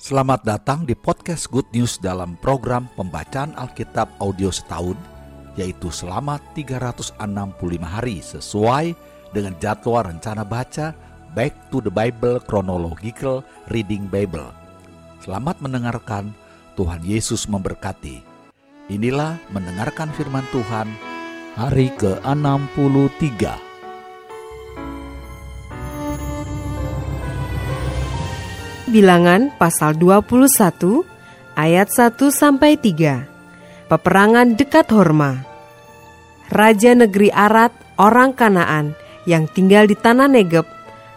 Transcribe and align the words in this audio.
Selamat 0.00 0.40
datang 0.48 0.88
di 0.88 0.96
podcast 0.96 1.52
Good 1.52 1.76
News 1.76 2.00
dalam 2.00 2.32
program 2.40 2.88
pembacaan 2.96 3.52
Alkitab 3.52 4.08
audio 4.16 4.48
setahun, 4.48 4.96
yaitu 5.60 5.92
selama 5.92 6.40
365 6.56 7.20
hari 7.84 8.24
sesuai 8.24 8.96
dengan 9.36 9.52
jadwal 9.60 10.08
rencana 10.08 10.40
baca 10.40 10.96
Back 11.36 11.68
to 11.68 11.84
the 11.84 11.92
Bible 11.92 12.40
Chronological 12.48 13.44
Reading 13.68 14.08
Bible. 14.08 14.48
Selamat 15.20 15.60
mendengarkan, 15.60 16.32
Tuhan 16.80 17.04
Yesus 17.04 17.44
memberkati. 17.44 18.24
Inilah 18.88 19.36
mendengarkan 19.52 20.08
firman 20.16 20.48
Tuhan 20.48 20.88
hari 21.60 21.92
ke-63. 22.00 23.69
Bilangan 28.90 29.54
pasal 29.54 29.94
21 30.02 31.06
ayat 31.54 31.94
1 31.94 32.10
sampai 32.34 32.74
3. 32.74 33.86
Peperangan 33.86 34.58
dekat 34.58 34.90
Horma. 34.90 35.46
Raja 36.50 36.98
negeri 36.98 37.30
Arad, 37.30 37.70
orang 38.02 38.34
Kanaan 38.34 38.98
yang 39.30 39.46
tinggal 39.46 39.86
di 39.86 39.94
tanah 39.94 40.26
Negeb, 40.26 40.66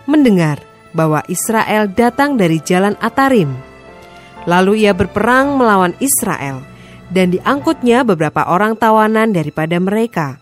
mendengar 0.05 0.61
bahwa 0.93 1.25
Israel 1.25 1.89
datang 1.89 2.37
dari 2.37 2.61
jalan 2.61 2.93
Atarim. 3.01 3.49
Lalu 4.45 4.85
ia 4.85 4.93
berperang 4.93 5.57
melawan 5.57 5.97
Israel 5.97 6.61
dan 7.09 7.33
diangkutnya 7.33 8.05
beberapa 8.05 8.53
orang 8.53 8.77
tawanan 8.77 9.33
daripada 9.33 9.81
mereka. 9.81 10.37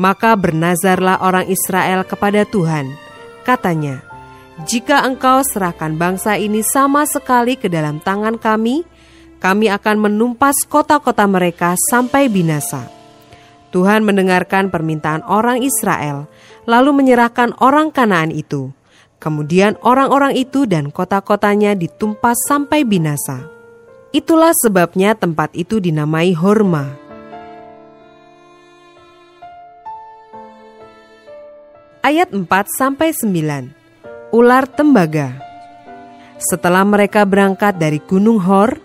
Maka 0.00 0.32
bernazarlah 0.32 1.20
orang 1.20 1.52
Israel 1.52 2.00
kepada 2.08 2.48
Tuhan. 2.48 2.88
Katanya, 3.44 4.05
jika 4.64 5.04
engkau 5.04 5.44
serahkan 5.44 6.00
bangsa 6.00 6.40
ini 6.40 6.64
sama 6.64 7.04
sekali 7.04 7.60
ke 7.60 7.68
dalam 7.68 8.00
tangan 8.00 8.40
kami, 8.40 8.88
kami 9.36 9.68
akan 9.68 10.08
menumpas 10.08 10.64
kota-kota 10.64 11.28
mereka 11.28 11.76
sampai 11.92 12.32
binasa. 12.32 12.88
Tuhan 13.68 14.08
mendengarkan 14.08 14.72
permintaan 14.72 15.20
orang 15.28 15.60
Israel, 15.60 16.24
lalu 16.64 16.96
menyerahkan 16.96 17.52
orang 17.60 17.92
Kanaan 17.92 18.32
itu. 18.32 18.72
Kemudian 19.20 19.76
orang-orang 19.84 20.32
itu 20.32 20.64
dan 20.64 20.88
kota-kotanya 20.88 21.76
ditumpas 21.76 22.40
sampai 22.48 22.88
binasa. 22.88 23.44
Itulah 24.16 24.56
sebabnya 24.56 25.12
tempat 25.12 25.52
itu 25.52 25.84
dinamai 25.84 26.32
Horma. 26.32 26.96
Ayat 32.00 32.32
4 32.32 32.48
sampai 32.72 33.12
9 33.12 33.85
ular 34.34 34.66
tembaga. 34.66 35.38
Setelah 36.36 36.84
mereka 36.84 37.24
berangkat 37.24 37.78
dari 37.80 38.02
Gunung 38.02 38.42
Hor, 38.42 38.76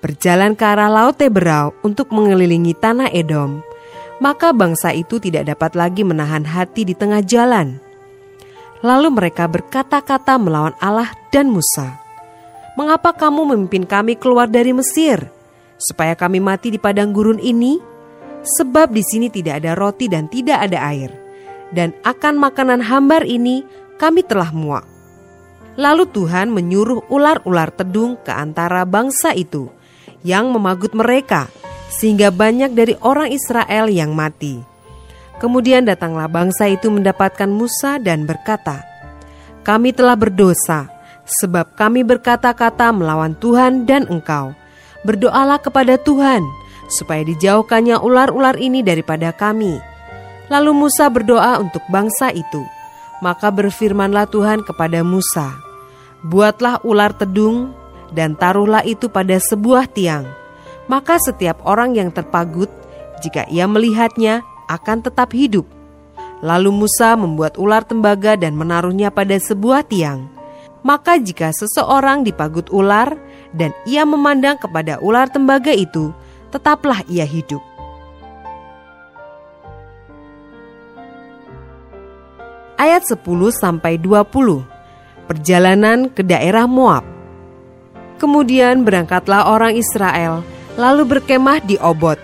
berjalan 0.00 0.56
ke 0.56 0.64
arah 0.64 0.88
Laut 0.88 1.16
Teberau 1.20 1.76
untuk 1.84 2.12
mengelilingi 2.12 2.72
tanah 2.76 3.12
Edom, 3.12 3.60
maka 4.22 4.54
bangsa 4.54 4.94
itu 4.94 5.20
tidak 5.20 5.50
dapat 5.50 5.76
lagi 5.76 6.02
menahan 6.06 6.46
hati 6.46 6.86
di 6.86 6.94
tengah 6.96 7.20
jalan. 7.20 7.80
Lalu 8.84 9.08
mereka 9.16 9.48
berkata-kata 9.48 10.36
melawan 10.36 10.76
Allah 10.80 11.08
dan 11.32 11.48
Musa. 11.48 11.96
Mengapa 12.76 13.16
kamu 13.16 13.54
memimpin 13.54 13.88
kami 13.88 14.18
keluar 14.18 14.50
dari 14.50 14.76
Mesir? 14.76 15.24
Supaya 15.80 16.12
kami 16.12 16.40
mati 16.42 16.68
di 16.68 16.76
padang 16.76 17.14
gurun 17.14 17.40
ini? 17.40 17.80
Sebab 18.44 18.92
di 18.92 19.00
sini 19.00 19.32
tidak 19.32 19.64
ada 19.64 19.72
roti 19.72 20.04
dan 20.04 20.28
tidak 20.28 20.68
ada 20.68 20.84
air. 20.92 21.08
Dan 21.72 21.96
akan 22.04 22.36
makanan 22.36 22.84
hambar 22.84 23.24
ini 23.24 23.64
kami 23.96 24.26
telah 24.26 24.50
muak. 24.50 24.84
Lalu 25.74 26.06
Tuhan 26.10 26.54
menyuruh 26.54 27.06
ular-ular 27.10 27.74
tedung 27.74 28.14
ke 28.22 28.30
antara 28.30 28.86
bangsa 28.86 29.34
itu 29.34 29.70
yang 30.22 30.54
memagut 30.54 30.94
mereka, 30.94 31.50
sehingga 31.90 32.30
banyak 32.30 32.74
dari 32.74 32.94
orang 33.02 33.30
Israel 33.30 33.90
yang 33.90 34.14
mati. 34.14 34.62
Kemudian 35.42 35.82
datanglah 35.82 36.30
bangsa 36.30 36.70
itu 36.70 36.88
mendapatkan 36.88 37.50
Musa 37.50 37.98
dan 37.98 38.22
berkata, 38.22 38.86
"Kami 39.66 39.90
telah 39.90 40.14
berdosa, 40.14 40.86
sebab 41.26 41.74
kami 41.74 42.06
berkata-kata 42.06 42.94
melawan 42.94 43.34
Tuhan 43.36 43.82
dan 43.82 44.06
Engkau. 44.06 44.54
Berdoalah 45.02 45.58
kepada 45.58 45.98
Tuhan, 46.00 46.46
supaya 46.86 47.26
dijauhkannya 47.26 47.98
ular-ular 47.98 48.56
ini 48.62 48.80
daripada 48.86 49.34
kami." 49.34 49.76
Lalu 50.48 50.86
Musa 50.86 51.10
berdoa 51.10 51.58
untuk 51.58 51.82
bangsa 51.90 52.30
itu. 52.30 52.62
Maka 53.24 53.48
berfirmanlah 53.48 54.28
Tuhan 54.28 54.60
kepada 54.68 55.00
Musa, 55.00 55.56
Buatlah 56.20 56.84
ular 56.84 57.16
tedung 57.16 57.72
dan 58.12 58.36
taruhlah 58.36 58.84
itu 58.84 59.08
pada 59.08 59.40
sebuah 59.40 59.88
tiang. 59.88 60.28
Maka 60.92 61.16
setiap 61.16 61.64
orang 61.64 61.96
yang 61.96 62.12
terpagut, 62.12 62.68
jika 63.24 63.48
ia 63.48 63.64
melihatnya, 63.64 64.44
akan 64.68 65.00
tetap 65.00 65.32
hidup. 65.32 65.64
Lalu 66.44 66.84
Musa 66.84 67.16
membuat 67.16 67.56
ular 67.56 67.80
tembaga 67.84 68.36
dan 68.36 68.52
menaruhnya 68.56 69.08
pada 69.08 69.40
sebuah 69.40 69.88
tiang. 69.88 70.28
Maka 70.84 71.16
jika 71.16 71.48
seseorang 71.48 72.28
dipagut 72.28 72.68
ular 72.68 73.16
dan 73.56 73.72
ia 73.88 74.04
memandang 74.04 74.60
kepada 74.60 75.00
ular 75.00 75.32
tembaga 75.32 75.72
itu, 75.72 76.12
tetaplah 76.52 77.00
ia 77.08 77.24
hidup. 77.24 77.73
Ayat 82.84 83.08
10 83.08 83.24
sampai 83.48 83.96
20 83.96 84.60
perjalanan 85.24 86.04
ke 86.12 86.20
daerah 86.20 86.68
Moab. 86.68 87.00
Kemudian 88.20 88.84
berangkatlah 88.84 89.48
orang 89.48 89.72
Israel, 89.72 90.44
lalu 90.76 91.16
berkemah 91.16 91.64
di 91.64 91.80
Obot. 91.80 92.20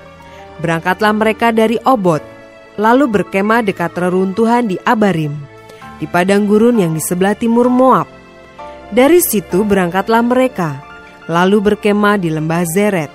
Berangkatlah 0.60 1.16
mereka 1.16 1.48
dari 1.48 1.80
Obot, 1.80 2.20
lalu 2.76 3.08
berkemah 3.08 3.64
dekat 3.64 3.96
reruntuhan 3.96 4.68
di 4.68 4.76
Abarim, 4.84 5.32
di 5.96 6.04
padang 6.04 6.44
gurun 6.44 6.76
yang 6.76 6.92
di 6.92 7.00
sebelah 7.00 7.32
timur 7.32 7.72
Moab. 7.72 8.12
Dari 8.92 9.24
situ 9.24 9.64
berangkatlah 9.64 10.20
mereka, 10.20 10.76
lalu 11.24 11.72
berkemah 11.72 12.20
di 12.20 12.28
lembah 12.28 12.68
Zeret. 12.68 13.08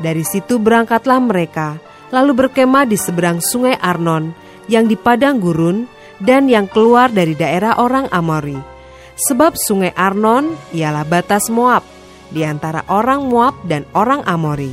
Dari 0.00 0.24
situ 0.24 0.56
berangkatlah 0.56 1.20
mereka, 1.20 1.76
lalu 2.08 2.48
berkemah 2.48 2.88
di 2.88 2.96
seberang 2.96 3.44
sungai 3.44 3.76
Arnon, 3.76 4.32
yang 4.72 4.88
di 4.88 4.96
padang 4.96 5.36
gurun, 5.36 6.00
dan 6.22 6.46
yang 6.46 6.70
keluar 6.70 7.10
dari 7.10 7.34
daerah 7.34 7.76
orang 7.82 8.06
Amori 8.14 8.72
Sebab 9.12 9.60
sungai 9.60 9.92
Arnon 9.92 10.56
ialah 10.72 11.04
batas 11.04 11.52
Moab 11.52 11.84
di 12.32 12.42
antara 12.48 12.80
orang 12.88 13.28
Moab 13.28 13.60
dan 13.68 13.84
orang 13.92 14.24
Amori. 14.24 14.72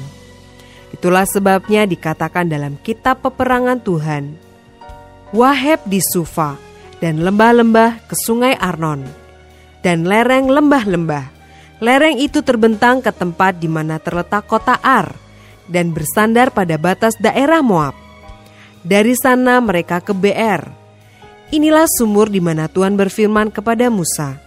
Itulah 0.96 1.28
sebabnya 1.28 1.84
dikatakan 1.84 2.48
dalam 2.48 2.80
kitab 2.80 3.20
peperangan 3.22 3.84
Tuhan, 3.84 4.34
Waheb 5.36 5.84
di 5.86 6.00
Sufa 6.02 6.56
dan 7.04 7.22
lembah-lembah 7.22 8.10
ke 8.10 8.16
sungai 8.16 8.56
Arnon, 8.58 9.04
dan 9.84 10.08
lereng 10.08 10.50
lembah-lembah. 10.50 11.38
Lereng 11.80 12.20
itu 12.20 12.44
terbentang 12.44 13.00
ke 13.00 13.12
tempat 13.14 13.56
di 13.56 13.72
mana 13.72 14.02
terletak 14.02 14.50
kota 14.50 14.76
Ar 14.84 15.16
dan 15.70 15.96
bersandar 15.96 16.52
pada 16.52 16.76
batas 16.76 17.16
daerah 17.22 17.62
Moab. 17.62 17.96
Dari 18.82 19.14
sana 19.16 19.60
mereka 19.62 20.00
ke 20.04 20.12
BR, 20.12 20.79
Inilah 21.50 21.90
sumur 21.90 22.30
di 22.30 22.38
mana 22.38 22.70
Tuhan 22.70 22.94
berfirman 22.94 23.50
kepada 23.50 23.90
Musa, 23.90 24.38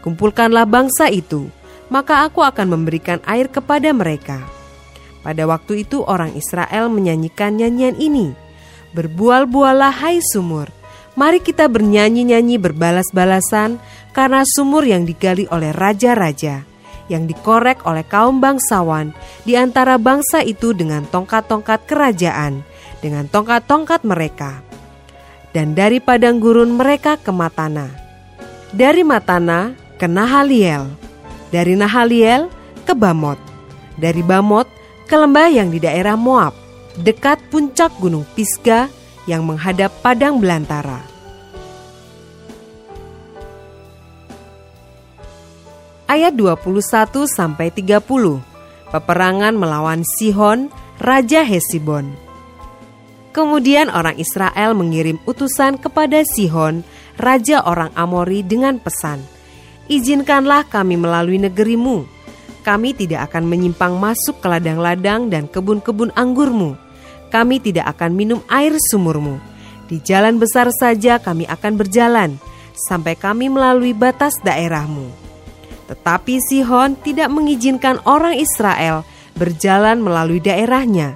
"Kumpulkanlah 0.00 0.64
bangsa 0.64 1.12
itu, 1.12 1.52
maka 1.92 2.24
aku 2.24 2.40
akan 2.40 2.72
memberikan 2.72 3.20
air 3.28 3.52
kepada 3.52 3.92
mereka." 3.92 4.40
Pada 5.20 5.44
waktu 5.44 5.84
itu 5.84 6.00
orang 6.08 6.32
Israel 6.32 6.88
menyanyikan 6.88 7.60
nyanyian 7.60 7.92
ini, 8.00 8.32
"Berbual-bualah 8.96 10.00
hai 10.00 10.24
sumur, 10.24 10.72
mari 11.12 11.44
kita 11.44 11.68
bernyanyi-nyanyi 11.68 12.56
berbalas-balasan 12.56 13.76
karena 14.16 14.40
sumur 14.48 14.88
yang 14.88 15.04
digali 15.04 15.44
oleh 15.52 15.76
raja-raja." 15.76 16.64
yang 17.06 17.30
dikorek 17.30 17.86
oleh 17.86 18.02
kaum 18.02 18.42
bangsawan 18.42 19.14
di 19.46 19.54
antara 19.54 19.94
bangsa 19.94 20.42
itu 20.42 20.74
dengan 20.74 21.06
tongkat-tongkat 21.06 21.86
kerajaan, 21.86 22.66
dengan 22.98 23.30
tongkat-tongkat 23.30 24.02
mereka 24.02 24.65
dan 25.56 25.72
dari 25.72 26.04
padang 26.04 26.36
gurun 26.36 26.76
mereka 26.76 27.16
ke 27.16 27.32
Matana. 27.32 27.88
Dari 28.76 29.00
Matana 29.00 29.72
ke 29.96 30.04
Nahaliel, 30.04 30.84
dari 31.48 31.72
Nahaliel 31.72 32.52
ke 32.84 32.92
Bamot, 32.92 33.40
dari 33.96 34.20
Bamot 34.20 34.68
ke 35.08 35.16
lembah 35.16 35.48
yang 35.48 35.72
di 35.72 35.80
daerah 35.80 36.12
Moab, 36.12 36.52
dekat 37.00 37.40
puncak 37.48 37.88
gunung 37.96 38.28
Pisga 38.36 38.92
yang 39.24 39.48
menghadap 39.48 39.88
padang 40.04 40.36
belantara. 40.36 41.00
Ayat 46.04 46.36
21 46.36 47.24
sampai 47.24 47.72
30. 47.72 48.04
Peperangan 48.92 49.56
melawan 49.56 50.04
Sihon, 50.04 50.68
raja 51.00 51.42
Hesibon. 51.42 52.25
Kemudian 53.36 53.92
orang 53.92 54.16
Israel 54.16 54.72
mengirim 54.72 55.20
utusan 55.28 55.76
kepada 55.76 56.24
Sihon, 56.24 56.80
raja 57.20 57.60
orang 57.68 57.92
Amori 57.92 58.40
dengan 58.40 58.80
pesan, 58.80 59.20
Izinkanlah 59.86 60.66
kami 60.66 60.98
melalui 60.98 61.38
negerimu, 61.38 62.08
kami 62.66 62.90
tidak 62.98 63.30
akan 63.30 63.46
menyimpang 63.46 63.94
masuk 63.94 64.42
ke 64.42 64.46
ladang-ladang 64.50 65.30
dan 65.30 65.46
kebun-kebun 65.46 66.10
anggurmu. 66.18 66.74
Kami 67.30 67.62
tidak 67.62 67.94
akan 67.94 68.10
minum 68.18 68.42
air 68.50 68.74
sumurmu. 68.74 69.38
Di 69.86 70.02
jalan 70.02 70.42
besar 70.42 70.66
saja 70.74 71.22
kami 71.22 71.46
akan 71.46 71.78
berjalan, 71.78 72.34
sampai 72.74 73.14
kami 73.14 73.46
melalui 73.46 73.94
batas 73.94 74.34
daerahmu. 74.42 75.06
Tetapi 75.86 76.42
Sihon 76.42 76.98
tidak 76.98 77.30
mengizinkan 77.30 78.02
orang 78.02 78.34
Israel 78.34 79.06
berjalan 79.38 80.02
melalui 80.02 80.42
daerahnya. 80.42 81.14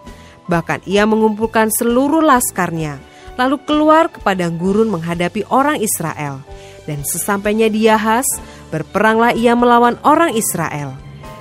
Bahkan 0.51 0.83
ia 0.91 1.07
mengumpulkan 1.07 1.71
seluruh 1.71 2.19
laskarnya, 2.19 2.99
lalu 3.39 3.63
keluar 3.63 4.11
ke 4.11 4.19
padang 4.19 4.59
gurun 4.59 4.91
menghadapi 4.91 5.47
orang 5.47 5.79
Israel. 5.79 6.43
Dan 6.91 7.07
sesampainya 7.07 7.71
di 7.71 7.87
Yahas, 7.87 8.27
berperanglah 8.75 9.31
ia 9.39 9.55
melawan 9.55 9.95
orang 10.03 10.35
Israel 10.35 10.99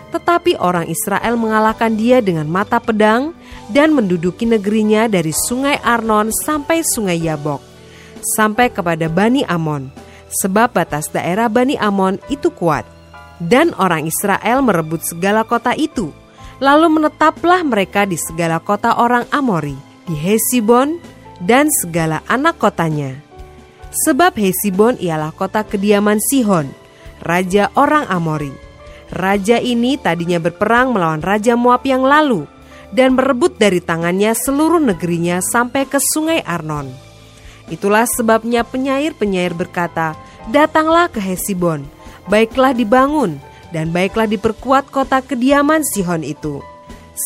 tetapi 0.10 0.58
orang 0.58 0.90
Israel 0.90 1.38
mengalahkan 1.38 1.94
dia 1.94 2.20
dengan 2.20 2.50
mata 2.50 2.82
pedang 2.82 3.34
dan 3.70 3.94
menduduki 3.94 4.50
negerinya 4.50 5.06
dari 5.06 5.30
sungai 5.30 5.78
Arnon 5.86 6.34
sampai 6.34 6.82
sungai 6.82 7.22
Yabok, 7.22 7.62
sampai 8.38 8.74
kepada 8.74 9.06
Bani 9.06 9.46
Amon, 9.46 9.94
sebab 10.42 10.74
batas 10.74 11.14
daerah 11.14 11.46
Bani 11.46 11.78
Amon 11.78 12.18
itu 12.34 12.50
kuat. 12.50 12.86
Dan 13.40 13.72
orang 13.80 14.04
Israel 14.04 14.60
merebut 14.66 15.06
segala 15.06 15.48
kota 15.48 15.72
itu, 15.78 16.12
lalu 16.60 17.00
menetaplah 17.00 17.64
mereka 17.64 18.04
di 18.08 18.16
segala 18.16 18.60
kota 18.60 19.00
orang 19.00 19.28
Amori, 19.32 19.76
di 20.08 20.16
Hesibon, 20.16 21.00
dan 21.40 21.72
segala 21.72 22.24
anak 22.28 22.60
kotanya. 22.60 23.20
Sebab 23.90 24.38
Hesibon 24.38 25.00
ialah 25.02 25.34
kota 25.34 25.66
kediaman 25.66 26.22
Sihon, 26.22 26.70
raja 27.24 27.74
orang 27.74 28.06
Amori 28.08 28.70
Raja 29.10 29.58
ini 29.58 29.98
tadinya 29.98 30.38
berperang 30.38 30.94
melawan 30.94 31.26
Raja 31.26 31.58
Moab 31.58 31.82
yang 31.82 32.06
lalu 32.06 32.46
dan 32.94 33.18
merebut 33.18 33.58
dari 33.58 33.82
tangannya 33.82 34.38
seluruh 34.38 34.78
negerinya 34.78 35.42
sampai 35.42 35.90
ke 35.90 35.98
sungai 35.98 36.46
Arnon. 36.46 36.90
Itulah 37.74 38.06
sebabnya 38.06 38.62
penyair-penyair 38.66 39.58
berkata, 39.58 40.14
Datanglah 40.50 41.10
ke 41.10 41.22
Hesibon, 41.22 41.86
baiklah 42.30 42.74
dibangun, 42.74 43.42
dan 43.69 43.94
baiklah 43.94 44.25
diperkuat 44.25 44.89
kota 44.89 45.21
kediaman 45.21 45.86
Sihon 45.86 46.25
itu. 46.25 46.62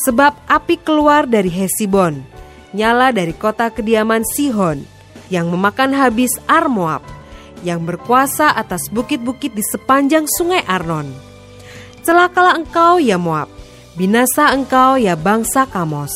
Sebab 0.07 0.33
api 0.49 0.81
keluar 0.81 1.29
dari 1.29 1.53
Hesibon, 1.53 2.25
nyala 2.73 3.13
dari 3.13 3.31
kota 3.31 3.69
kediaman 3.69 4.25
Sihon, 4.25 4.83
yang 5.29 5.47
memakan 5.53 5.93
habis 5.93 6.33
Armoab, 6.49 7.05
yang 7.63 7.85
berkuasa 7.87 8.51
atas 8.51 8.91
bukit-bukit 8.91 9.55
di 9.55 9.63
sepanjang 9.63 10.27
sungai 10.27 10.61
Arnon 10.67 11.33
Celakalah 12.03 12.59
engkau 12.59 12.99
ya 12.99 13.15
Moab, 13.15 13.47
binasa 13.95 14.51
engkau 14.51 14.99
ya 14.99 15.15
bangsa 15.15 15.63
Kamos. 15.63 16.11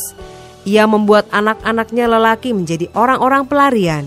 Ia 0.67 0.83
membuat 0.83 1.31
anak-anaknya 1.31 2.11
lelaki 2.11 2.51
menjadi 2.51 2.91
orang-orang 2.91 3.47
pelarian, 3.47 4.03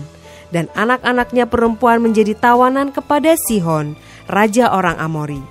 dan 0.53 0.69
anak-anaknya 0.77 1.49
perempuan 1.49 1.97
menjadi 2.05 2.37
tawanan 2.37 2.93
kepada 2.93 3.33
Sihon, 3.33 3.97
raja 4.29 4.69
orang 4.69 5.01
Amori. 5.01 5.41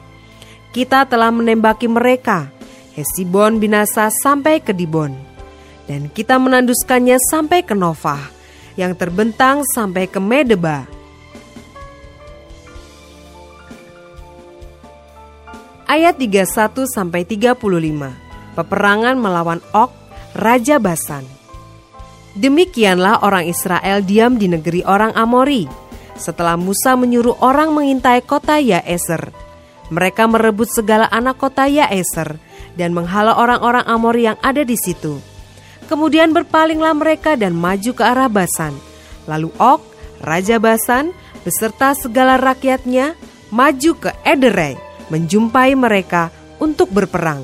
Kita 0.71 1.03
telah 1.07 1.35
menembaki 1.35 1.91
mereka, 1.91 2.51
Hesibon 2.95 3.59
binasa 3.59 4.07
sampai 4.11 4.63
ke 4.63 4.71
Dibon, 4.71 5.15
dan 5.91 6.07
kita 6.11 6.39
menanduskannya 6.39 7.19
sampai 7.19 7.67
ke 7.67 7.75
Novah, 7.75 8.23
yang 8.79 8.95
terbentang 8.95 9.67
sampai 9.67 10.07
ke 10.07 10.23
Medeba 10.23 11.01
ayat 15.91 16.15
31 16.23 16.87
sampai 16.87 17.27
35. 17.27 17.59
Peperangan 18.55 19.19
melawan 19.19 19.59
Ok, 19.75 19.91
raja 20.39 20.79
Basan. 20.79 21.27
Demikianlah 22.39 23.27
orang 23.27 23.51
Israel 23.51 24.07
diam 24.07 24.39
di 24.39 24.47
negeri 24.47 24.87
orang 24.87 25.11
Amori. 25.19 25.67
Setelah 26.15 26.55
Musa 26.55 26.95
menyuruh 26.95 27.43
orang 27.43 27.75
mengintai 27.75 28.23
kota 28.23 28.63
Yaeser, 28.63 29.35
mereka 29.91 30.31
merebut 30.31 30.71
segala 30.71 31.11
anak 31.11 31.37
kota 31.43 31.67
Yaeser 31.67 32.39
dan 32.79 32.95
menghalau 32.95 33.35
orang-orang 33.35 33.85
Amori 33.85 34.31
yang 34.31 34.39
ada 34.41 34.63
di 34.63 34.79
situ. 34.79 35.19
Kemudian 35.91 36.31
berpalinglah 36.31 36.95
mereka 36.95 37.35
dan 37.35 37.53
maju 37.53 37.91
ke 37.91 38.03
arah 38.07 38.31
Basan. 38.31 38.79
Lalu 39.27 39.51
Ok, 39.59 39.83
raja 40.23 40.63
Basan, 40.63 41.11
beserta 41.43 41.93
segala 41.99 42.39
rakyatnya, 42.39 43.19
maju 43.51 43.91
ke 43.99 44.11
Ederei 44.23 44.79
menjumpai 45.11 45.75
mereka 45.75 46.31
untuk 46.63 46.95
berperang. 46.95 47.43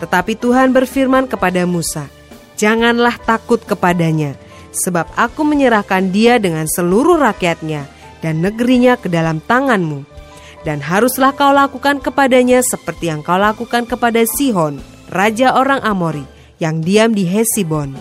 Tetapi 0.00 0.32
Tuhan 0.40 0.72
berfirman 0.72 1.28
kepada 1.28 1.68
Musa, 1.68 2.08
"Janganlah 2.56 3.20
takut 3.20 3.60
kepadanya, 3.60 4.32
sebab 4.72 5.04
aku 5.18 5.44
menyerahkan 5.44 6.08
dia 6.08 6.40
dengan 6.40 6.64
seluruh 6.64 7.20
rakyatnya 7.20 7.84
dan 8.24 8.40
negerinya 8.40 8.96
ke 8.96 9.10
dalam 9.10 9.42
tanganmu. 9.42 10.19
Dan 10.60 10.84
haruslah 10.84 11.32
kau 11.32 11.56
lakukan 11.56 12.04
kepadanya 12.04 12.60
seperti 12.60 13.08
yang 13.08 13.24
kau 13.24 13.40
lakukan 13.40 13.88
kepada 13.88 14.20
Sihon, 14.28 14.76
raja 15.08 15.56
orang 15.56 15.80
Amori, 15.80 16.24
yang 16.60 16.84
diam 16.84 17.16
di 17.16 17.24
Hesibon." 17.24 17.96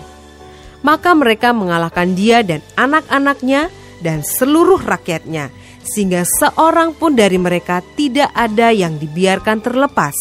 Maka 0.79 1.11
mereka 1.11 1.51
mengalahkan 1.51 2.15
dia 2.15 2.39
dan 2.39 2.63
anak-anaknya 2.79 3.67
dan 3.99 4.23
seluruh 4.23 4.79
rakyatnya 4.79 5.51
sehingga 5.83 6.23
seorang 6.23 6.95
pun 6.95 7.15
dari 7.15 7.35
mereka 7.35 7.83
tidak 7.97 8.31
ada 8.31 8.71
yang 8.71 8.95
dibiarkan 8.95 9.59
terlepas. 9.59 10.15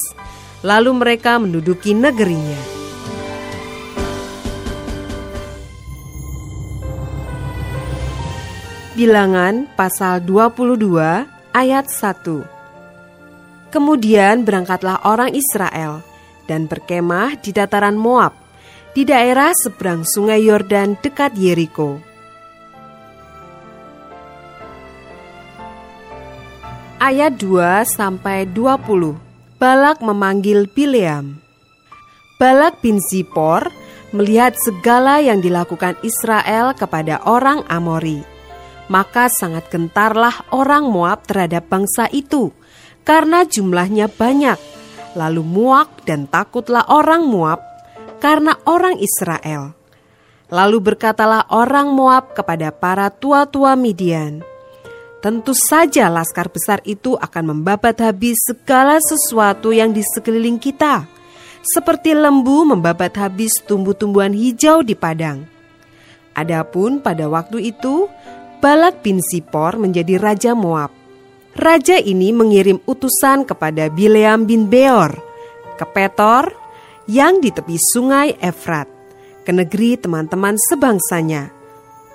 Lalu 0.67 0.90
mereka 0.99 1.38
menduduki 1.38 1.94
negerinya. 1.94 2.79
Bilangan 8.99 9.70
pasal 9.79 10.26
22 10.26 11.38
ayat 11.58 11.90
1 11.90 13.75
Kemudian 13.75 14.46
berangkatlah 14.46 15.02
orang 15.02 15.34
Israel 15.34 16.06
dan 16.46 16.70
berkemah 16.70 17.37
di 17.43 17.50
dataran 17.50 17.99
Moab, 17.99 18.32
di 18.94 19.02
daerah 19.02 19.50
seberang 19.52 20.06
sungai 20.06 20.46
Yordan 20.46 20.96
dekat 21.02 21.34
Yeriko. 21.34 22.08
ayat 26.99 27.38
2 27.40 27.87
sampai 27.88 28.44
20. 28.50 29.16
Balak 29.56 30.02
memanggil 30.04 30.68
Bileam. 30.71 31.40
Balak 32.38 32.78
bin 32.85 33.02
Zipor 33.02 33.73
melihat 34.14 34.54
segala 34.54 35.18
yang 35.18 35.42
dilakukan 35.42 35.99
Israel 36.06 36.76
kepada 36.76 37.18
orang 37.26 37.66
Amori. 37.66 38.38
Maka 38.88 39.28
sangat 39.28 39.68
gentarlah 39.68 40.49
orang 40.52 40.88
Moab 40.88 41.28
terhadap 41.28 41.68
bangsa 41.68 42.09
itu, 42.09 42.52
karena 43.04 43.45
jumlahnya 43.45 44.09
banyak. 44.09 44.57
Lalu 45.12 45.45
muak 45.45 46.09
dan 46.09 46.25
takutlah 46.28 46.88
orang 46.88 47.28
Moab 47.28 47.61
karena 48.21 48.57
orang 48.64 48.97
Israel. 49.00 49.76
Lalu 50.49 50.92
berkatalah 50.92 51.52
orang 51.52 51.92
Moab 51.92 52.33
kepada 52.33 52.73
para 52.73 53.12
tua-tua 53.12 53.76
Midian, 53.76 54.40
Tentu 55.18 55.50
saja 55.50 56.07
laskar 56.07 56.47
besar 56.47 56.78
itu 56.87 57.18
akan 57.18 57.50
membabat 57.50 57.99
habis 57.99 58.38
segala 58.38 59.02
sesuatu 59.02 59.75
yang 59.75 59.90
di 59.90 59.99
sekeliling 59.99 60.62
kita, 60.62 61.11
seperti 61.66 62.14
lembu 62.14 62.62
membabat 62.62 63.18
habis 63.18 63.59
tumbuh-tumbuhan 63.66 64.30
hijau 64.30 64.87
di 64.87 64.95
padang. 64.95 65.42
Adapun 66.38 67.02
pada 67.02 67.26
waktu 67.26 67.75
itu, 67.75 68.07
Balak 68.58 69.06
bin 69.06 69.22
Sipor 69.22 69.78
menjadi 69.78 70.18
raja 70.18 70.52
Moab. 70.58 70.90
Raja 71.54 71.98
ini 71.98 72.34
mengirim 72.34 72.82
utusan 72.90 73.46
kepada 73.46 73.86
Bileam 73.86 74.46
bin 74.46 74.66
Beor 74.66 75.14
ke 75.78 75.86
Petor 75.86 76.50
yang 77.06 77.38
di 77.38 77.54
tepi 77.54 77.78
sungai 77.78 78.34
Efrat, 78.42 78.90
ke 79.46 79.54
negeri 79.54 79.94
teman-teman 79.94 80.58
sebangsanya, 80.58 81.54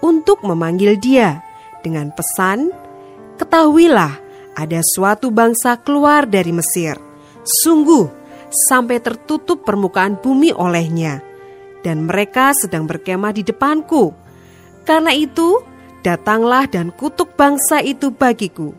untuk 0.04 0.44
memanggil 0.44 1.00
dia 1.00 1.40
dengan 1.80 2.12
pesan 2.12 2.72
Ketahuilah, 3.34 4.14
ada 4.54 4.80
suatu 4.86 5.34
bangsa 5.34 5.82
keluar 5.82 6.30
dari 6.30 6.54
Mesir. 6.54 6.94
Sungguh, 7.42 8.06
sampai 8.70 9.02
tertutup 9.02 9.66
permukaan 9.66 10.22
bumi 10.22 10.54
olehnya, 10.54 11.18
dan 11.82 12.06
mereka 12.06 12.54
sedang 12.54 12.86
berkemah 12.86 13.34
di 13.34 13.42
depanku. 13.42 14.14
Karena 14.86 15.10
itu, 15.18 15.73
datanglah 16.04 16.68
dan 16.68 16.92
kutuk 16.94 17.34
bangsa 17.40 17.80
itu 17.80 18.12
bagiku, 18.12 18.76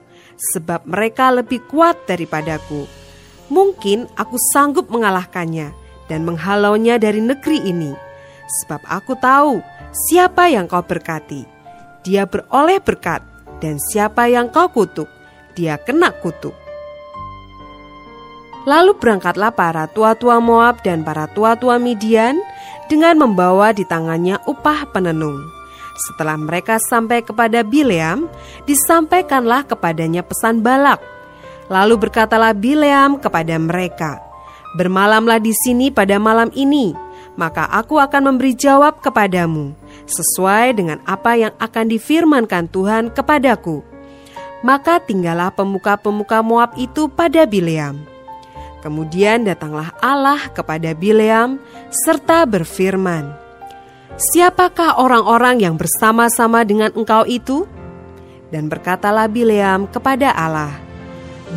sebab 0.54 0.84
mereka 0.84 1.32
lebih 1.32 1.64
kuat 1.72 1.96
daripadaku. 2.04 2.84
Mungkin 3.48 4.06
aku 4.14 4.36
sanggup 4.52 4.92
mengalahkannya 4.92 5.72
dan 6.06 6.20
menghalaunya 6.22 7.00
dari 7.00 7.24
negeri 7.24 7.64
ini, 7.64 7.92
sebab 8.62 8.84
aku 8.84 9.16
tahu 9.18 9.64
siapa 10.08 10.52
yang 10.52 10.68
kau 10.68 10.84
berkati. 10.84 11.48
Dia 12.04 12.28
beroleh 12.28 12.84
berkat 12.84 13.24
dan 13.64 13.80
siapa 13.80 14.28
yang 14.28 14.52
kau 14.52 14.68
kutuk, 14.68 15.08
dia 15.56 15.80
kena 15.80 16.12
kutuk. 16.12 16.52
Lalu 18.64 18.96
berangkatlah 18.96 19.52
para 19.52 19.84
tua-tua 19.92 20.40
Moab 20.40 20.80
dan 20.80 21.04
para 21.04 21.28
tua-tua 21.28 21.76
Midian 21.76 22.40
dengan 22.88 23.20
membawa 23.20 23.76
di 23.76 23.84
tangannya 23.84 24.40
upah 24.48 24.88
penenung. 24.88 25.53
Setelah 25.94 26.34
mereka 26.34 26.82
sampai 26.90 27.22
kepada 27.22 27.62
Bileam, 27.62 28.26
disampaikanlah 28.66 29.62
kepadanya 29.66 30.26
pesan 30.26 30.58
Balak. 30.58 30.98
Lalu 31.70 32.08
berkatalah 32.08 32.52
Bileam 32.52 33.22
kepada 33.22 33.54
mereka, 33.56 34.18
Bermalamlah 34.74 35.38
di 35.38 35.54
sini 35.54 35.94
pada 35.94 36.18
malam 36.18 36.50
ini, 36.50 36.90
maka 37.38 37.70
aku 37.70 38.02
akan 38.02 38.34
memberi 38.34 38.58
jawab 38.58 38.98
kepadamu, 38.98 39.70
sesuai 40.10 40.74
dengan 40.74 40.98
apa 41.06 41.38
yang 41.38 41.54
akan 41.62 41.86
difirmankan 41.94 42.66
Tuhan 42.66 43.14
kepadaku. 43.14 43.86
Maka 44.66 44.98
tinggallah 44.98 45.54
pemuka-pemuka 45.54 46.42
Moab 46.42 46.74
itu 46.74 47.06
pada 47.06 47.46
Bileam. 47.46 48.02
Kemudian 48.82 49.46
datanglah 49.46 49.94
Allah 50.02 50.42
kepada 50.50 50.90
Bileam 50.90 51.62
serta 51.94 52.42
berfirman, 52.42 53.43
Siapakah 54.14 55.02
orang-orang 55.02 55.58
yang 55.58 55.74
bersama-sama 55.74 56.62
dengan 56.62 56.94
engkau 56.94 57.26
itu? 57.26 57.66
Dan 58.46 58.70
berkatalah 58.70 59.26
Bileam 59.26 59.90
kepada 59.90 60.30
Allah, 60.30 60.70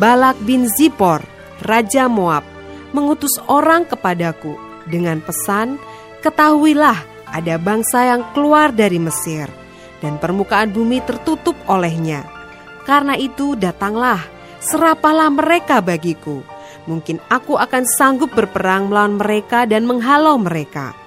Balak 0.02 0.42
bin 0.42 0.66
Zippor, 0.66 1.22
Raja 1.62 2.10
Moab, 2.10 2.42
mengutus 2.90 3.38
orang 3.46 3.86
kepadaku 3.86 4.58
dengan 4.90 5.22
pesan, 5.22 5.78
"Ketahuilah, 6.18 6.98
ada 7.30 7.62
bangsa 7.62 8.10
yang 8.10 8.26
keluar 8.34 8.74
dari 8.74 8.98
Mesir, 8.98 9.46
dan 10.02 10.18
permukaan 10.18 10.74
bumi 10.74 10.98
tertutup 11.06 11.54
olehnya. 11.70 12.26
Karena 12.82 13.14
itu, 13.14 13.54
datanglah, 13.54 14.18
serapalah 14.58 15.30
mereka 15.30 15.78
bagiku. 15.78 16.42
Mungkin 16.90 17.22
aku 17.30 17.54
akan 17.54 17.86
sanggup 17.86 18.34
berperang 18.34 18.90
melawan 18.90 19.14
mereka 19.14 19.62
dan 19.62 19.86
menghalau 19.86 20.34
mereka." 20.42 21.06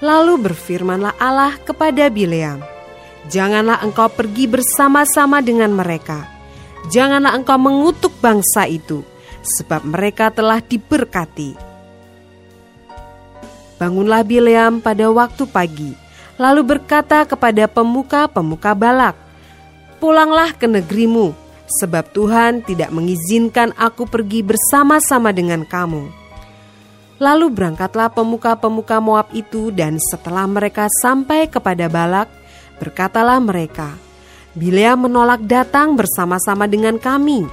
Lalu 0.00 0.48
berfirmanlah 0.48 1.16
Allah 1.20 1.60
kepada 1.60 2.08
Bileam, 2.08 2.64
"Janganlah 3.28 3.84
engkau 3.84 4.08
pergi 4.08 4.48
bersama-sama 4.48 5.44
dengan 5.44 5.76
mereka. 5.76 6.24
Janganlah 6.88 7.36
engkau 7.36 7.60
mengutuk 7.60 8.16
bangsa 8.20 8.64
itu." 8.64 9.04
sebab 9.42 9.84
mereka 9.84 10.28
telah 10.28 10.60
diberkati. 10.60 11.56
Bangunlah 13.80 14.20
Bileam 14.24 14.84
pada 14.84 15.08
waktu 15.08 15.48
pagi, 15.48 15.96
lalu 16.36 16.76
berkata 16.76 17.24
kepada 17.24 17.64
pemuka-pemuka 17.64 18.76
Balak, 18.76 19.16
Pulanglah 20.00 20.56
ke 20.56 20.64
negerimu, 20.64 21.36
sebab 21.80 22.08
Tuhan 22.12 22.64
tidak 22.64 22.88
mengizinkan 22.88 23.72
aku 23.76 24.08
pergi 24.08 24.40
bersama-sama 24.40 25.28
dengan 25.32 25.64
kamu. 25.64 26.19
Lalu 27.20 27.52
berangkatlah 27.52 28.08
pemuka-pemuka 28.16 28.96
Moab 28.96 29.28
itu 29.36 29.68
dan 29.68 30.00
setelah 30.00 30.48
mereka 30.48 30.88
sampai 31.04 31.52
kepada 31.52 31.84
Balak, 31.92 32.32
berkatalah 32.80 33.36
mereka, 33.36 33.92
Bileam 34.56 35.04
menolak 35.04 35.44
datang 35.44 36.00
bersama-sama 36.00 36.64
dengan 36.64 36.96
kami. 36.96 37.44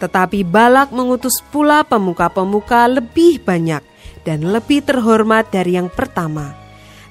Tetapi 0.00 0.40
Balak 0.48 0.88
mengutus 0.88 1.36
pula 1.52 1.84
pemuka-pemuka 1.84 2.88
lebih 2.88 3.44
banyak 3.44 3.84
dan 4.24 4.40
lebih 4.40 4.80
terhormat 4.80 5.52
dari 5.52 5.76
yang 5.76 5.92
pertama. 5.92 6.56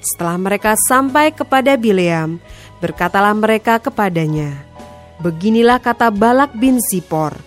Setelah 0.02 0.42
mereka 0.42 0.74
sampai 0.90 1.30
kepada 1.30 1.78
Bileam, 1.78 2.42
berkatalah 2.82 3.38
mereka 3.38 3.78
kepadanya, 3.78 4.50
Beginilah 5.22 5.78
kata 5.78 6.10
Balak 6.10 6.58
bin 6.58 6.82
Zipor, 6.90 7.38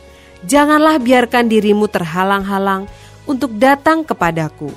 Janganlah 0.45 1.01
biarkan 1.01 1.49
dirimu 1.49 1.89
terhalang-halang 1.89 2.85
untuk 3.25 3.53
datang 3.57 4.05
kepadaku, 4.05 4.69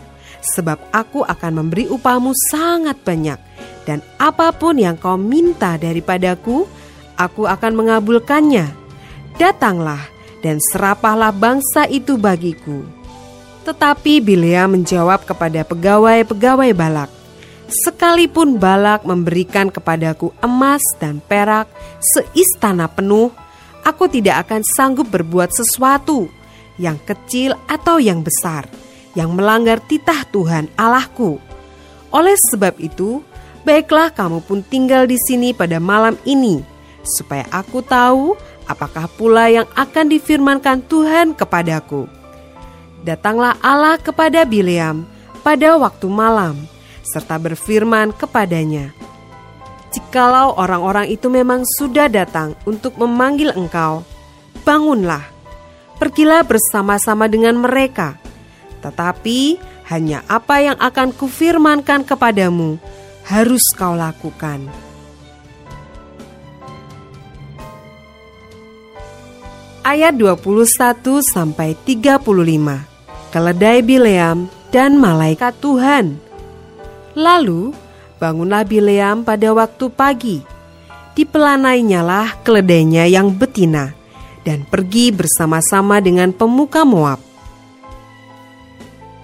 sebab 0.42 0.80
aku 0.90 1.24
akan 1.24 1.62
memberi 1.64 1.88
upahmu 1.88 2.32
sangat 2.52 2.98
banyak, 3.04 3.38
dan 3.84 4.04
apa 4.20 4.52
pun 4.52 4.76
yang 4.76 4.96
kau 4.96 5.16
minta 5.16 5.76
daripadaku, 5.80 6.68
aku 7.16 7.48
akan 7.48 7.72
mengabulkannya. 7.72 8.68
Datanglah, 9.38 10.02
dan 10.42 10.58
serapahlah 10.58 11.30
bangsa 11.30 11.86
itu 11.86 12.18
bagiku. 12.18 12.82
Tetapi 13.62 14.24
Bilea 14.24 14.64
menjawab 14.66 15.28
kepada 15.28 15.62
pegawai-pegawai 15.62 16.72
Balak, 16.72 17.10
Sekalipun 17.68 18.56
Balak 18.56 19.04
memberikan 19.04 19.68
kepadaku 19.68 20.32
emas 20.40 20.80
dan 20.96 21.20
perak 21.20 21.68
seistana 22.00 22.88
penuh, 22.88 23.28
aku 23.84 24.08
tidak 24.08 24.48
akan 24.48 24.64
sanggup 24.64 25.12
berbuat 25.12 25.52
sesuatu 25.52 26.32
yang 26.78 26.96
kecil 27.02 27.58
atau 27.66 27.98
yang 27.98 28.22
besar, 28.22 28.64
yang 29.18 29.34
melanggar 29.34 29.82
titah 29.82 30.24
Tuhan 30.30 30.70
Allahku. 30.78 31.36
Oleh 32.14 32.38
sebab 32.48 32.78
itu, 32.80 33.20
baiklah 33.66 34.14
kamu 34.14 34.40
pun 34.46 34.64
tinggal 34.64 35.04
di 35.04 35.18
sini 35.20 35.52
pada 35.52 35.76
malam 35.82 36.16
ini, 36.24 36.62
supaya 37.04 37.44
aku 37.52 37.84
tahu 37.84 38.38
apakah 38.64 39.10
pula 39.12 39.50
yang 39.52 39.68
akan 39.76 40.06
difirmankan 40.08 40.80
Tuhan 40.86 41.36
kepadaku? 41.36 42.08
Datanglah 43.04 43.58
Allah 43.60 44.00
kepada 44.00 44.46
Bileam 44.48 45.04
pada 45.42 45.76
waktu 45.76 46.06
malam, 46.08 46.64
serta 47.04 47.36
berfirman 47.36 48.14
kepadanya, 48.16 48.94
Jikalau 49.88 50.52
orang-orang 50.60 51.08
itu 51.08 51.32
memang 51.32 51.64
sudah 51.64 52.12
datang 52.12 52.52
untuk 52.68 53.00
memanggil 53.00 53.56
engkau, 53.56 54.04
bangunlah, 54.60 55.24
pergilah 55.98 56.46
bersama-sama 56.46 57.26
dengan 57.26 57.58
mereka. 57.58 58.16
Tetapi 58.80 59.58
hanya 59.90 60.24
apa 60.30 60.62
yang 60.62 60.78
akan 60.78 61.12
kufirmankan 61.12 62.06
kepadamu 62.06 62.78
harus 63.26 63.62
kau 63.76 63.98
lakukan.' 63.98 64.88
ayat 69.88 70.20
21 70.20 71.24
sampai 71.24 71.72
35. 71.88 72.20
Keledai 73.32 73.80
Bileam 73.80 74.52
dan 74.68 75.00
malaikat 75.00 75.56
Tuhan. 75.64 76.20
Lalu 77.16 77.72
bangunlah 78.20 78.68
Bileam 78.68 79.24
pada 79.24 79.48
waktu 79.56 79.88
pagi. 79.88 80.38
Dipelanainya 81.16 82.04
keledainya 82.44 83.08
yang 83.10 83.32
betina 83.32 83.97
dan 84.48 84.64
pergi 84.64 85.12
bersama-sama 85.12 86.00
dengan 86.00 86.32
pemuka 86.32 86.88
Moab. 86.88 87.20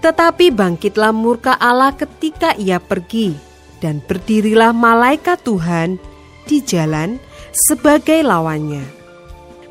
Tetapi 0.04 0.52
bangkitlah 0.52 1.16
murka 1.16 1.56
Allah 1.56 1.96
ketika 1.96 2.52
ia 2.60 2.76
pergi, 2.76 3.32
dan 3.80 4.04
berdirilah 4.04 4.76
malaikat 4.76 5.40
Tuhan 5.40 5.96
di 6.44 6.60
jalan 6.60 7.16
sebagai 7.56 8.20
lawannya. 8.20 8.84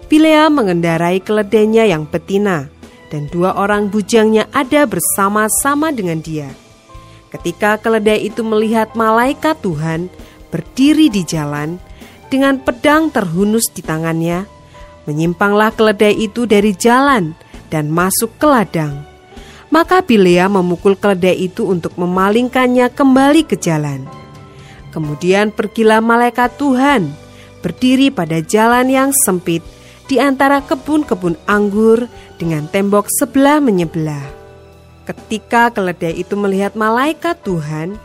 Bilea 0.09 0.49
mengendarai 0.49 1.21
keledainya 1.21 1.85
yang 1.85 2.09
betina, 2.09 2.65
dan 3.13 3.29
dua 3.29 3.53
orang 3.53 3.93
bujangnya 3.93 4.49
ada 4.57 4.89
bersama-sama 4.89 5.93
dengan 5.93 6.17
dia. 6.17 6.49
Ketika 7.29 7.77
keledai 7.77 8.25
itu 8.25 8.41
melihat 8.41 8.97
malaikat 8.97 9.61
Tuhan 9.61 10.09
berdiri 10.49 11.13
di 11.13 11.21
jalan 11.21 11.77
dengan 12.33 12.57
pedang 12.57 13.13
terhunus 13.13 13.69
di 13.69 13.85
tangannya, 13.85 14.52
menyimpanglah 15.09 15.71
keledai 15.75 16.15
itu 16.15 16.47
dari 16.47 16.71
jalan 16.75 17.35
dan 17.73 17.89
masuk 17.89 18.31
ke 18.37 18.45
ladang. 18.45 19.03
Maka 19.73 20.05
Bilea 20.05 20.45
memukul 20.45 20.93
keledai 20.93 21.49
itu 21.49 21.65
untuk 21.65 21.97
memalingkannya 21.97 22.93
kembali 22.93 23.41
ke 23.49 23.57
jalan. 23.57 24.05
Kemudian 24.93 25.49
pergilah 25.49 25.97
malaikat 25.97 26.53
Tuhan 26.61 27.09
berdiri 27.65 28.13
pada 28.13 28.37
jalan 28.43 28.91
yang 28.91 29.09
sempit 29.25 29.65
di 30.05 30.21
antara 30.21 30.61
kebun-kebun 30.61 31.39
anggur 31.49 32.05
dengan 32.37 32.69
tembok 32.69 33.09
sebelah 33.09 33.57
menyebelah. 33.57 34.21
Ketika 35.09 35.73
keledai 35.73 36.21
itu 36.21 36.37
melihat 36.37 36.77
malaikat 36.77 37.41
Tuhan, 37.41 37.97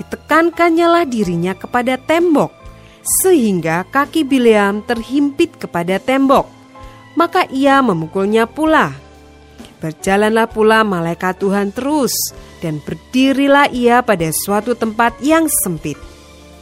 ditekankannya 0.00 0.86
lah 0.88 1.04
dirinya 1.04 1.52
kepada 1.52 2.00
tembok, 2.00 2.54
sehingga 3.02 3.88
kaki 3.88 4.24
Bileam 4.24 4.84
terhimpit 4.84 5.56
kepada 5.56 5.96
tembok. 6.00 6.48
Maka 7.18 7.48
ia 7.50 7.82
memukulnya 7.82 8.46
pula. 8.46 8.94
Berjalanlah 9.80 10.46
pula 10.46 10.84
malaikat 10.84 11.40
Tuhan 11.40 11.72
terus, 11.72 12.12
dan 12.60 12.78
berdirilah 12.84 13.72
ia 13.72 14.04
pada 14.04 14.28
suatu 14.28 14.76
tempat 14.76 15.16
yang 15.24 15.48
sempit, 15.64 15.96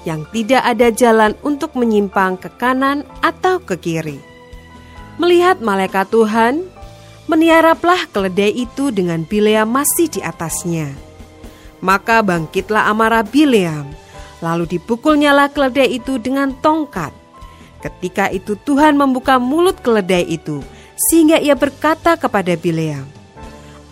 yang 0.07 0.23
tidak 0.31 0.63
ada 0.63 0.89
jalan 0.95 1.35
untuk 1.43 1.75
menyimpang 1.75 2.39
ke 2.39 2.47
kanan 2.57 3.03
atau 3.19 3.59
ke 3.59 3.75
kiri. 3.75 4.23
Melihat 5.19 5.59
malaikat 5.59 6.07
Tuhan, 6.15 6.63
meniaraplah 7.27 8.07
keledai 8.15 8.55
itu 8.55 8.95
dengan 8.95 9.27
Bileam 9.27 9.67
masih 9.67 10.07
di 10.07 10.23
atasnya. 10.23 10.95
Maka 11.83 12.23
bangkitlah 12.23 12.87
amarah 12.87 13.27
Bileam, 13.27 13.91
lalu 14.39 14.79
dipukulnyalah 14.79 15.51
keledai 15.51 15.99
itu 15.99 16.19
dengan 16.19 16.55
tongkat. 16.59 17.11
Ketika 17.79 18.27
itu 18.35 18.59
Tuhan 18.59 18.99
membuka 18.99 19.39
mulut 19.39 19.79
keledai 19.79 20.27
itu, 20.27 20.59
sehingga 20.99 21.39
ia 21.39 21.55
berkata 21.55 22.19
kepada 22.19 22.59
Bileam, 22.59 23.07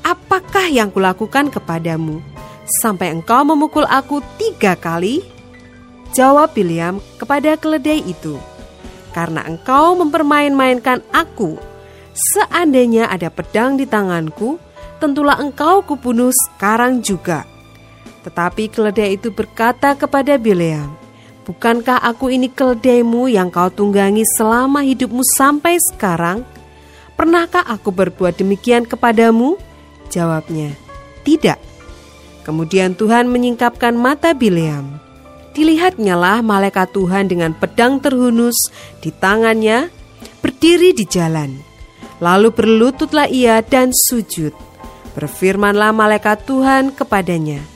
Apakah 0.02 0.70
yang 0.70 0.90
kulakukan 0.90 1.50
kepadamu 1.50 2.22
sampai 2.82 3.14
engkau 3.14 3.42
memukul 3.46 3.86
aku 3.86 4.22
tiga 4.38 4.74
kali? 4.74 5.22
Jawab 6.14 6.54
Bileam 6.54 6.98
kepada 7.18 7.54
keledai 7.58 8.02
itu, 8.02 8.38
Karena 9.14 9.46
engkau 9.46 9.94
mempermain-mainkan 9.98 11.02
aku, 11.14 11.58
seandainya 12.14 13.08
ada 13.08 13.30
pedang 13.30 13.78
di 13.78 13.86
tanganku, 13.86 14.58
tentulah 14.98 15.38
engkau 15.38 15.82
kubunuh 15.86 16.30
sekarang 16.34 17.00
juga. 17.00 17.55
Tetapi 18.26 18.66
keledai 18.74 19.14
itu 19.14 19.30
berkata 19.30 19.94
kepada 19.94 20.34
Bileam, 20.34 20.90
Bukankah 21.46 22.02
aku 22.02 22.34
ini 22.34 22.50
keledaimu 22.50 23.30
yang 23.30 23.54
kau 23.54 23.70
tunggangi 23.70 24.26
selama 24.34 24.82
hidupmu 24.82 25.22
sampai 25.38 25.78
sekarang? 25.78 26.42
Pernahkah 27.14 27.62
aku 27.62 27.94
berbuat 27.94 28.42
demikian 28.42 28.82
kepadamu? 28.82 29.54
Jawabnya, 30.10 30.74
tidak. 31.22 31.62
Kemudian 32.42 32.98
Tuhan 32.98 33.30
menyingkapkan 33.30 33.94
mata 33.94 34.34
Bileam. 34.34 34.98
Dilihatnyalah 35.54 36.42
malaikat 36.42 36.90
Tuhan 36.90 37.30
dengan 37.30 37.54
pedang 37.54 38.02
terhunus 38.02 38.58
di 38.98 39.14
tangannya, 39.14 39.86
berdiri 40.42 40.90
di 40.98 41.06
jalan. 41.06 41.62
Lalu 42.18 42.50
berlututlah 42.50 43.30
ia 43.30 43.62
dan 43.62 43.94
sujud. 43.94 44.50
Berfirmanlah 45.14 45.94
malaikat 45.94 46.42
Tuhan 46.44 46.92
kepadanya, 46.92 47.75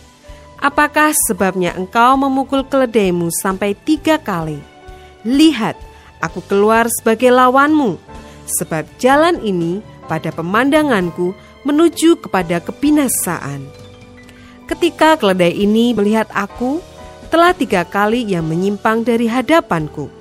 Apakah 0.61 1.17
sebabnya 1.17 1.73
engkau 1.73 2.21
memukul 2.21 2.61
keledaimu 2.69 3.33
sampai 3.33 3.73
tiga 3.73 4.21
kali? 4.21 4.61
Lihat, 5.25 5.73
aku 6.21 6.45
keluar 6.45 6.85
sebagai 6.93 7.33
lawanmu, 7.33 7.97
sebab 8.45 8.85
jalan 9.01 9.41
ini 9.41 9.81
pada 10.05 10.29
pemandanganku 10.29 11.33
menuju 11.65 12.21
kepada 12.21 12.61
kebinasaan. 12.61 13.65
Ketika 14.69 15.17
keledai 15.17 15.57
ini 15.57 15.97
melihat 15.97 16.29
aku, 16.37 16.85
telah 17.33 17.57
tiga 17.57 17.89
kali 17.89 18.29
ia 18.29 18.45
menyimpang 18.45 19.01
dari 19.01 19.33
hadapanku. 19.33 20.13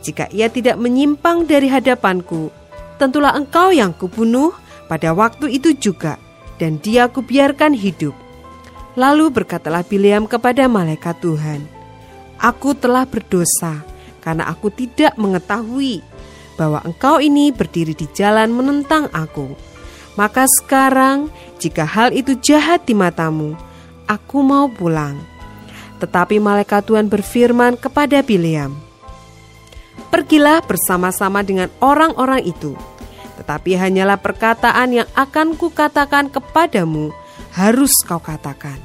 Jika 0.00 0.32
ia 0.32 0.48
tidak 0.48 0.80
menyimpang 0.80 1.44
dari 1.44 1.68
hadapanku, 1.68 2.48
tentulah 2.96 3.36
engkau 3.36 3.68
yang 3.76 3.92
kubunuh 3.92 4.56
pada 4.88 5.12
waktu 5.12 5.52
itu 5.52 5.76
juga, 5.76 6.16
dan 6.56 6.80
dia 6.80 7.12
kubiarkan 7.12 7.76
hidup 7.76 8.21
Lalu 8.92 9.32
berkatalah 9.32 9.80
Bileam 9.88 10.28
kepada 10.28 10.68
malaikat 10.68 11.16
Tuhan, 11.24 11.64
Aku 12.36 12.76
telah 12.76 13.08
berdosa 13.08 13.80
karena 14.20 14.50
aku 14.50 14.68
tidak 14.68 15.16
mengetahui 15.16 16.04
bahwa 16.60 16.84
engkau 16.84 17.16
ini 17.22 17.54
berdiri 17.54 17.96
di 17.96 18.04
jalan 18.12 18.52
menentang 18.52 19.08
aku. 19.14 19.56
Maka 20.18 20.44
sekarang 20.44 21.32
jika 21.56 21.88
hal 21.88 22.12
itu 22.12 22.36
jahat 22.36 22.84
di 22.84 22.92
matamu, 22.92 23.56
aku 24.04 24.44
mau 24.44 24.68
pulang. 24.68 25.16
Tetapi 26.02 26.36
malaikat 26.42 26.84
Tuhan 26.84 27.08
berfirman 27.08 27.80
kepada 27.80 28.20
Bileam, 28.20 28.76
Pergilah 30.12 30.60
bersama-sama 30.68 31.40
dengan 31.40 31.72
orang-orang 31.80 32.44
itu, 32.44 32.76
tetapi 33.40 33.72
hanyalah 33.80 34.20
perkataan 34.20 35.00
yang 35.00 35.08
akan 35.16 35.56
kukatakan 35.56 36.28
kepadamu 36.28 37.14
harus 37.52 37.92
kau 38.08 38.20
katakan. 38.20 38.80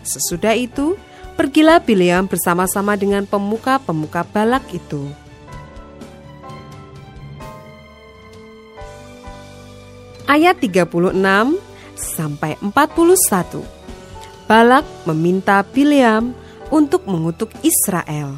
Sesudah 0.00 0.56
itu, 0.56 0.96
pergilah 1.36 1.78
Bileam 1.84 2.24
bersama-sama 2.24 2.96
dengan 2.96 3.28
pemuka-pemuka 3.28 4.24
Balak 4.32 4.64
itu. 4.72 5.04
Ayat 10.26 10.58
36 10.58 11.14
sampai 11.94 12.58
41. 12.58 13.62
Balak 14.50 14.86
meminta 15.06 15.62
Bileam 15.62 16.34
untuk 16.70 17.06
mengutuk 17.06 17.50
Israel. 17.62 18.34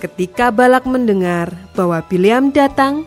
Ketika 0.00 0.48
Balak 0.48 0.88
mendengar 0.88 1.52
bahwa 1.76 2.00
Bileam 2.08 2.48
datang, 2.48 3.04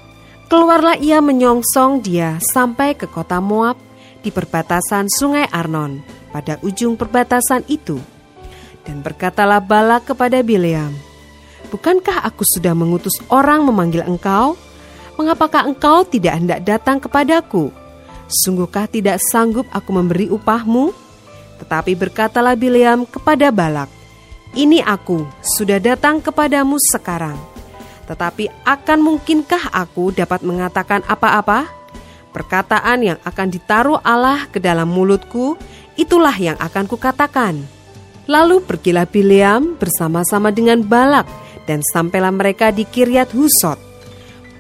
keluarlah 0.54 1.02
ia 1.02 1.18
menyongsong 1.18 2.06
dia 2.06 2.38
sampai 2.54 2.94
ke 2.94 3.10
kota 3.10 3.42
Moab 3.42 3.78
di 4.24 4.32
perbatasan 4.32 5.12
Sungai 5.12 5.46
Arnon 5.52 6.00
pada 6.32 6.58
ujung 6.64 6.96
perbatasan 6.96 7.68
itu. 7.68 8.00
Dan 8.84 9.04
berkatalah 9.04 9.60
Balak 9.60 10.12
kepada 10.16 10.40
Bileam, 10.40 10.92
Bukankah 11.72 12.22
aku 12.24 12.46
sudah 12.46 12.78
mengutus 12.78 13.18
orang 13.34 13.66
memanggil 13.66 14.06
engkau? 14.06 14.54
Mengapakah 15.18 15.66
engkau 15.66 16.06
tidak 16.06 16.38
hendak 16.38 16.60
datang 16.62 17.02
kepadaku? 17.02 17.74
Sungguhkah 18.30 18.86
tidak 18.86 19.18
sanggup 19.30 19.66
aku 19.74 19.90
memberi 19.90 20.30
upahmu? 20.30 20.94
Tetapi 21.62 21.98
berkatalah 21.98 22.54
Bileam 22.54 23.10
kepada 23.10 23.50
Balak, 23.50 23.90
Ini 24.54 24.86
aku 24.86 25.26
sudah 25.42 25.82
datang 25.82 26.22
kepadamu 26.22 26.78
sekarang. 26.78 27.38
Tetapi 28.06 28.52
akan 28.62 29.00
mungkinkah 29.02 29.74
aku 29.74 30.14
dapat 30.14 30.46
mengatakan 30.46 31.02
apa-apa? 31.10 31.83
Perkataan 32.34 33.06
yang 33.06 33.20
akan 33.22 33.48
ditaruh 33.54 34.02
Allah 34.02 34.50
ke 34.50 34.58
dalam 34.58 34.90
mulutku, 34.90 35.54
itulah 35.94 36.34
yang 36.34 36.58
akan 36.58 36.90
kukatakan. 36.90 37.62
Lalu 38.26 38.66
pergilah 38.66 39.06
Bileam 39.06 39.78
bersama-sama 39.78 40.50
dengan 40.50 40.82
Balak 40.82 41.30
dan 41.70 41.86
sampailah 41.94 42.34
mereka 42.34 42.74
di 42.74 42.90
Kiryat 42.90 43.30
Husot. 43.38 43.78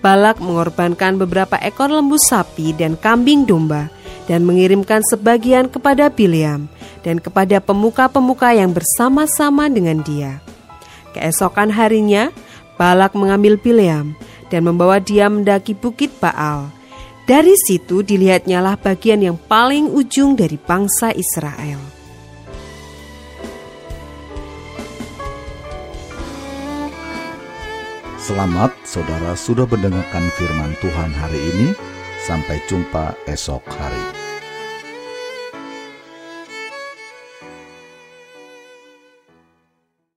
Balak 0.05 0.37
mengorbankan 0.37 1.17
beberapa 1.17 1.57
ekor 1.65 1.89
lembu 1.89 2.19
sapi 2.19 2.77
dan 2.77 2.93
kambing 2.93 3.49
domba 3.49 3.89
dan 4.29 4.45
mengirimkan 4.45 5.01
sebagian 5.09 5.65
kepada 5.65 6.13
Bileam 6.13 6.69
dan 7.01 7.17
kepada 7.17 7.57
pemuka-pemuka 7.57 8.53
yang 8.53 8.69
bersama-sama 8.69 9.65
dengan 9.71 10.05
dia. 10.05 10.43
Keesokan 11.17 11.73
harinya, 11.73 12.29
Balak 12.77 13.17
mengambil 13.17 13.57
Bileam 13.57 14.13
dan 14.53 14.61
membawa 14.67 15.01
dia 15.01 15.25
mendaki 15.25 15.73
bukit 15.73 16.13
Baal 16.21 16.82
dari 17.23 17.55
situ 17.55 18.03
dilihatnyalah 18.03 18.75
bagian 18.79 19.23
yang 19.23 19.37
paling 19.39 19.87
ujung 19.87 20.35
dari 20.35 20.59
bangsa 20.59 21.15
Israel. 21.15 21.79
Selamat 28.23 28.71
saudara 28.87 29.35
sudah 29.35 29.67
mendengarkan 29.67 30.23
firman 30.39 30.71
Tuhan 30.79 31.11
hari 31.11 31.39
ini. 31.55 31.67
Sampai 32.23 32.63
jumpa 32.71 33.19
esok 33.27 33.67
hari. 33.67 34.22